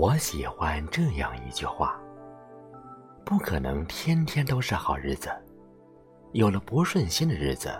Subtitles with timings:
[0.00, 2.00] 我喜欢这样一句话：
[3.22, 5.28] 不可能天天都是好日子，
[6.32, 7.70] 有了不顺心的日子，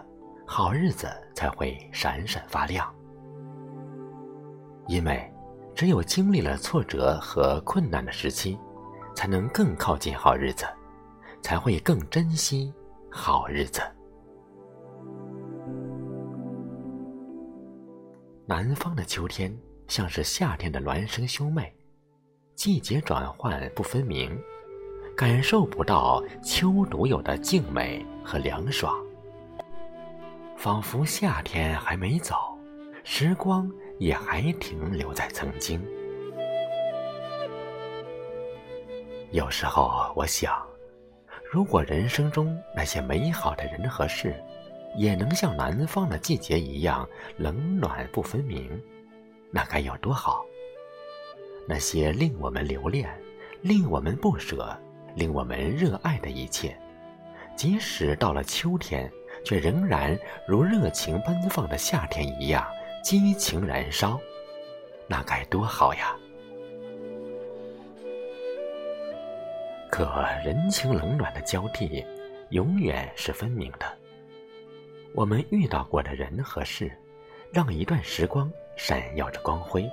[0.46, 2.94] 好日子才会闪闪发亮。
[4.86, 5.32] 因为，
[5.74, 8.58] 只有经历了挫折和困难的时期，
[9.14, 10.66] 才能更靠近好日子，
[11.40, 12.70] 才会更珍惜
[13.10, 13.80] 好日子。
[18.44, 21.74] 南方的秋天像是夏天的孪生兄妹。
[22.60, 24.38] 季节转换不分明，
[25.16, 28.94] 感受不到秋独有的静美和凉爽，
[30.58, 32.36] 仿佛夏天还没走，
[33.02, 33.66] 时光
[33.98, 35.82] 也还停留在曾经。
[39.30, 40.62] 有时候我想，
[41.50, 44.34] 如果人生中那些美好的人和事，
[44.98, 48.68] 也能像南方的季节一样冷暖不分明，
[49.50, 50.44] 那该有多好！
[51.70, 53.08] 那些令我们留恋、
[53.62, 54.76] 令我们不舍、
[55.14, 56.76] 令我们热爱的一切，
[57.54, 59.08] 即使到了秋天，
[59.44, 62.66] 却仍然如热情奔放的夏天一样
[63.04, 64.18] 激情燃烧，
[65.06, 66.16] 那该多好呀！
[69.92, 72.04] 可人情冷暖的交替，
[72.48, 73.86] 永远是分明的。
[75.14, 76.90] 我们遇到过的人和事，
[77.52, 79.88] 让一段时光闪耀着光辉。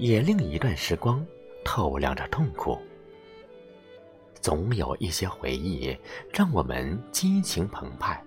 [0.00, 1.24] 也另一段时光
[1.62, 2.78] 透亮着痛苦，
[4.40, 5.94] 总有一些回忆
[6.32, 8.18] 让我们激情澎湃，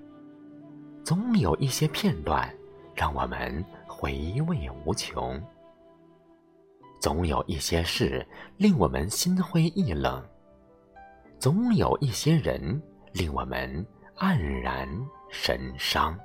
[1.04, 2.48] 总有一些片段
[2.94, 5.42] 让我们回味无穷，
[7.02, 8.24] 总有一些事
[8.58, 10.24] 令我们心灰意冷，
[11.40, 12.80] 总有一些人
[13.14, 13.84] 令我们
[14.18, 14.88] 黯然
[15.32, 16.16] 神伤。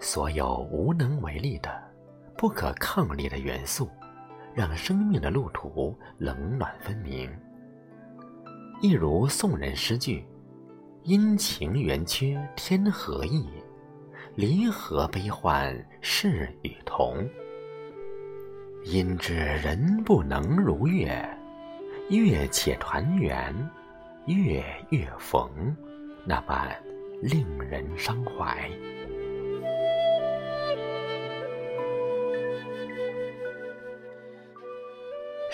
[0.00, 1.70] 所有无能为力的、
[2.36, 3.90] 不可抗力的元素，
[4.54, 7.30] 让生命的路途冷暖分明。
[8.80, 10.24] 一如宋人诗句
[11.02, 13.48] ：“阴晴圆缺天何意，
[14.36, 17.28] 离合悲欢事与同。
[18.84, 21.28] 因知人不能如月，
[22.08, 23.52] 月且团圆，
[24.26, 25.50] 月月逢，
[26.24, 26.68] 那般
[27.20, 28.70] 令人伤怀。”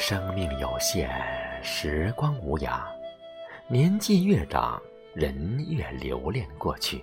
[0.06, 1.10] 生命有限，
[1.62, 2.82] 时光无涯，
[3.68, 4.78] 年纪越长，
[5.14, 7.02] 人越留恋过去。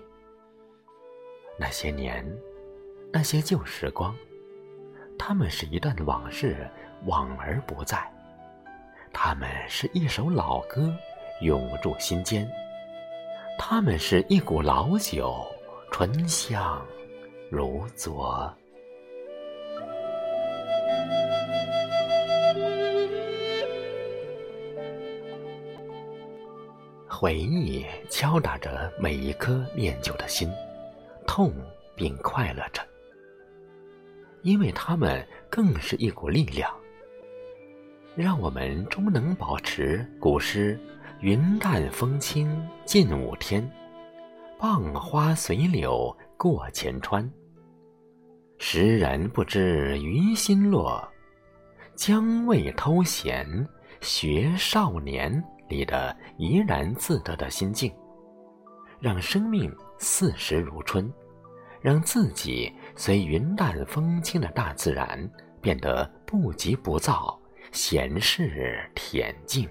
[1.57, 2.23] 那些年，
[3.11, 4.15] 那些旧时光，
[5.17, 6.69] 他们是一段往事，
[7.07, 7.97] 往而不在；
[9.11, 10.95] 他们是一首老歌，
[11.41, 12.45] 永驻心间；
[13.57, 15.43] 他们是一股老酒，
[15.91, 16.85] 醇香
[17.49, 18.55] 如昨。
[27.21, 30.49] 回忆敲打着每一颗念旧的心，
[31.27, 31.53] 痛
[31.95, 32.81] 并快乐着，
[34.41, 36.73] 因为他们更是一股力量，
[38.15, 40.79] 让我们终能保持古诗
[41.21, 43.71] “云淡风轻近五天，
[44.57, 47.31] 傍花随柳过前川”。
[48.57, 51.07] 时人不知于心落，
[51.93, 53.45] 将谓偷闲
[53.99, 55.31] 学少年。
[55.71, 57.91] 里的怡然自得的心境，
[58.99, 61.11] 让生命似时如春，
[61.79, 65.17] 让自己随云淡风轻的大自然
[65.61, 67.39] 变得不急不躁、
[67.71, 69.67] 闲适恬静。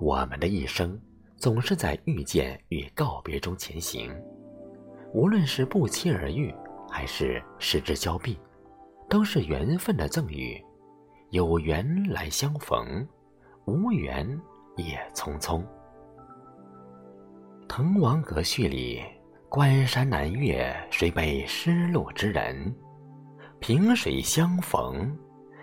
[0.00, 1.00] 我们的一生
[1.36, 4.12] 总是在遇见与告别中前行，
[5.14, 6.52] 无论是不期而遇，
[6.90, 8.36] 还是失之交臂，
[9.08, 10.62] 都是缘分的赠予。
[11.34, 13.04] 有缘来相逢，
[13.64, 14.24] 无缘
[14.76, 15.60] 也匆匆。
[17.66, 19.02] 《滕王阁序》里
[19.50, 22.72] “关山难越，谁悲失路之人？
[23.58, 25.12] 萍水相逢，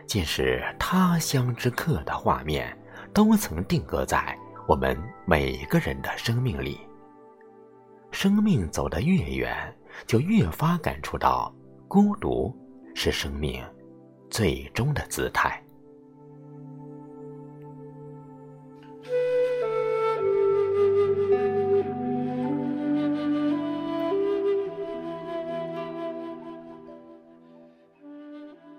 [0.06, 2.78] 尽是他乡之客”的画面，
[3.14, 6.82] 都曾定格在我们每个人的生命里。
[8.12, 9.74] 生命走得越远，
[10.06, 11.50] 就越发感触到
[11.88, 12.54] 孤独
[12.94, 13.64] 是生命。
[14.32, 15.62] 最终的姿态。《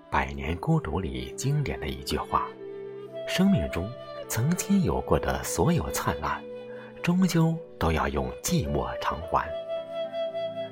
[0.09, 2.47] 百年孤独》里经典的一句话
[3.29, 3.87] ：“生命中
[4.27, 6.43] 曾经有过的所有灿烂，
[7.03, 9.47] 终究都要用寂寞偿还。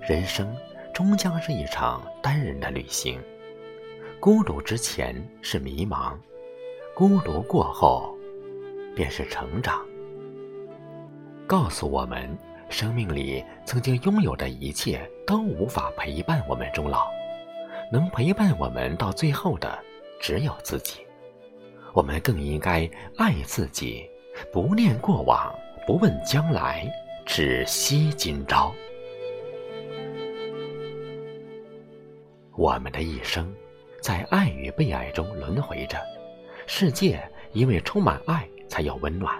[0.01, 0.51] 人生
[0.92, 3.22] 终将是一场单人的旅行，
[4.21, 6.15] 孤独之前是迷茫，
[6.94, 8.15] 孤独过后
[8.95, 9.83] 便是成长。
[11.47, 12.38] 告诉我们，
[12.69, 17.07] 生命里曾经拥有的一切都无法陪伴我们终老，
[17.91, 19.75] 能陪伴我们到最后的
[20.19, 21.00] 只有自己。
[21.91, 24.07] 我们更应该爱自己，
[24.53, 25.51] 不念过往，
[25.88, 26.88] 不问将来，
[27.25, 28.71] 只惜今朝。
[32.56, 33.51] 我们的一生，
[34.01, 35.98] 在爱与被爱中轮回着。
[36.68, 37.21] 世界
[37.53, 39.33] 因为充满爱，才有温暖；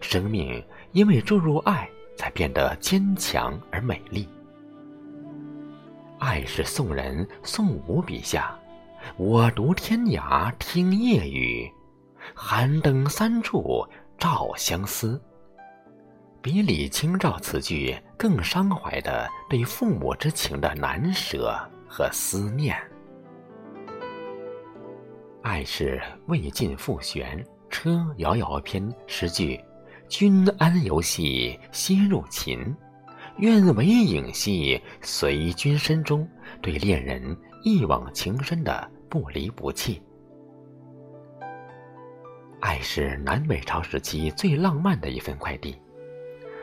[0.00, 0.62] 生命
[0.92, 4.28] 因为注入爱，才变得坚强而美丽。
[6.18, 8.54] 爱是宋人宋武笔下。
[9.16, 11.72] 我独天涯听夜雨，
[12.34, 13.86] 寒灯三处
[14.18, 15.20] 照相思。
[16.42, 22.76] 比李清照词句更伤怀的对父母之情的难舍和思念。
[25.42, 29.58] 爱是未尽复玄《车遥遥篇》诗句
[30.08, 32.74] ：“君安游兮心入秦，
[33.38, 36.28] 愿为影兮随君身中。”
[36.60, 38.90] 对恋人一往情深的。
[39.08, 40.00] 不离不弃，
[42.60, 45.76] 爱是南北朝时期最浪漫的一份快递。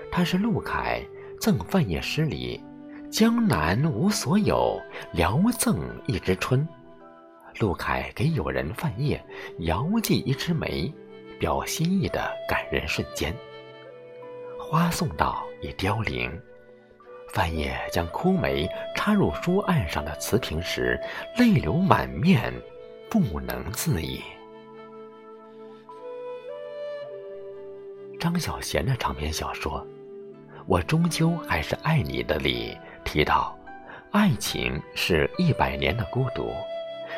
[0.09, 1.03] 它是陆凯
[1.41, 2.63] 赠范晔诗里
[3.11, 4.81] “江南无所有，
[5.11, 5.77] 聊赠
[6.07, 6.65] 一枝春”。
[7.59, 9.19] 陆凯给友人范晔
[9.59, 10.93] 遥寄一枝梅，
[11.39, 13.33] 表心意的感人瞬间。
[14.59, 16.31] 花送到已凋零。
[17.29, 20.99] 范晔将枯梅插入书案上的瓷瓶时，
[21.37, 22.53] 泪流满面，
[23.09, 24.21] 不能自已。
[28.19, 29.79] 张小娴的长篇小说
[30.65, 33.57] 《我终究还是爱你》的里提到，
[34.11, 36.51] 爱情是一百年的孤独，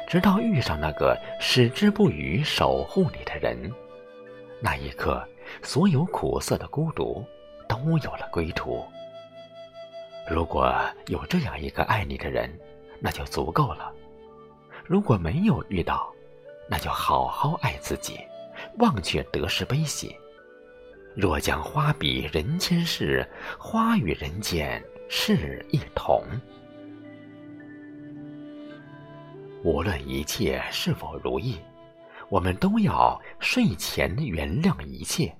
[0.10, 3.72] 直到遇上那个矢志不渝守护你的人，
[4.60, 5.24] 那一刻，
[5.62, 7.24] 所有苦涩的孤独
[7.68, 8.84] 都有了归途。
[10.28, 10.76] 如果
[11.06, 12.52] 有这样一个爱你的人，
[13.00, 13.94] 那就足够了；
[14.84, 16.12] 如果没有遇到，
[16.68, 18.20] 那就好好爱自己，
[18.80, 20.16] 忘却得失悲喜。
[21.16, 23.30] 若将花比人间事，
[23.60, 26.24] 花与人间是一同。
[29.64, 31.60] 无论一切是否如意，
[32.30, 35.36] 我们都要睡前原谅一切，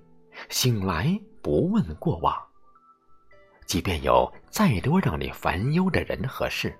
[0.50, 2.36] 醒来不问过往。
[3.66, 6.78] 即便有再多让你烦忧的人和事，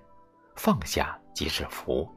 [0.56, 2.08] 放下即是福。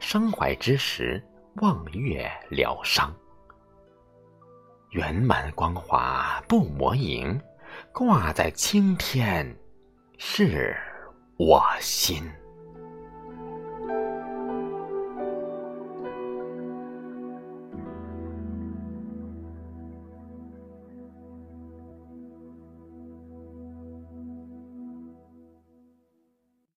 [0.00, 1.22] 伤怀之时，
[1.56, 3.14] 望月疗伤。
[4.90, 7.40] 圆满光华不磨影，
[7.92, 9.56] 挂在青天，
[10.18, 10.76] 是
[11.36, 12.28] 我心。